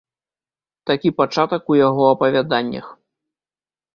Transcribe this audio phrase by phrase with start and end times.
[0.89, 2.87] Такі пачатак у яго апавяданнях.